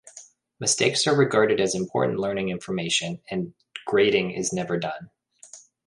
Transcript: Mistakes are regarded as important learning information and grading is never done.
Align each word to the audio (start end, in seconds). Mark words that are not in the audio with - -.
Mistakes 0.59 1.05
are 1.05 1.15
regarded 1.15 1.61
as 1.61 1.75
important 1.75 2.17
learning 2.17 2.49
information 2.49 3.21
and 3.29 3.53
grading 3.85 4.31
is 4.31 4.51
never 4.51 4.79
done. 4.79 5.11